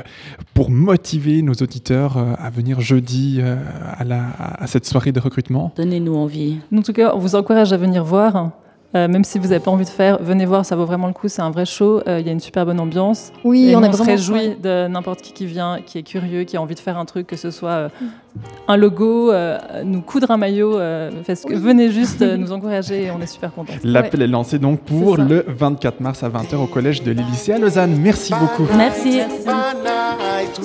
pour 0.54 0.70
motiver 0.70 1.42
nos 1.42 1.54
auditeurs 1.54 2.16
euh, 2.16 2.34
à 2.38 2.48
venir 2.50 2.80
jeudi 2.80 3.38
euh, 3.40 3.56
à, 3.98 4.04
la, 4.04 4.22
à 4.38 4.66
cette 4.68 4.86
soirée 4.86 5.10
de 5.12 5.20
recrutement. 5.20 5.72
Donnez-nous 5.76 6.14
envie. 6.14 6.58
En 6.74 6.80
tout 6.82 6.92
cas, 6.92 7.12
on 7.14 7.18
vous 7.18 7.34
encourage 7.34 7.72
à 7.72 7.76
venir 7.76 8.04
voir. 8.04 8.50
Euh, 8.96 9.08
même 9.08 9.24
si 9.24 9.38
vous 9.38 9.48
n'avez 9.48 9.60
pas 9.60 9.70
envie 9.70 9.84
de 9.84 9.90
faire, 9.90 10.18
venez 10.22 10.46
voir, 10.46 10.64
ça 10.64 10.74
vaut 10.74 10.86
vraiment 10.86 11.06
le 11.06 11.12
coup. 11.12 11.28
C'est 11.28 11.42
un 11.42 11.50
vrai 11.50 11.66
show. 11.66 12.00
Euh, 12.08 12.20
Il 12.20 12.26
y 12.26 12.28
a 12.28 12.32
une 12.32 12.40
super 12.40 12.64
bonne 12.64 12.80
ambiance. 12.80 13.30
Oui, 13.44 13.70
et 13.70 13.76
on 13.76 13.82
est 13.82 13.92
se 13.92 13.96
vraiment 13.98 14.10
réjouit 14.12 14.48
ouais. 14.48 14.58
de 14.60 14.88
n'importe 14.88 15.22
qui 15.22 15.32
qui 15.32 15.46
vient, 15.46 15.78
qui 15.84 15.98
est 15.98 16.02
curieux, 16.02 16.44
qui 16.44 16.56
a 16.56 16.62
envie 16.62 16.74
de 16.74 16.80
faire 16.80 16.96
un 16.98 17.04
truc, 17.04 17.26
que 17.26 17.36
ce 17.36 17.50
soit 17.50 17.70
euh, 17.70 17.88
un 18.68 18.76
logo, 18.76 19.30
euh, 19.30 19.58
nous 19.84 20.00
coudre 20.00 20.30
un 20.30 20.36
maillot. 20.38 20.78
euh, 20.78 21.10
parce 21.26 21.42
que 21.42 21.54
venez 21.54 21.90
juste 21.90 22.22
nous 22.38 22.52
encourager 22.52 23.04
et 23.04 23.10
on 23.10 23.20
est 23.20 23.26
super 23.26 23.52
contents. 23.52 23.74
L'appel 23.84 24.22
est 24.22 24.26
lancé 24.26 24.58
donc 24.58 24.80
pour 24.80 25.16
le 25.16 25.44
24 25.46 26.00
mars 26.00 26.22
à 26.22 26.28
20h 26.28 26.56
au 26.56 26.66
collège 26.66 27.02
de 27.02 27.12
l'Élysée 27.12 27.52
à 27.52 27.58
Lausanne. 27.58 27.96
Merci 28.00 28.32
beaucoup. 28.32 28.66
Merci. 28.76 29.20
Merci. 29.46 30.62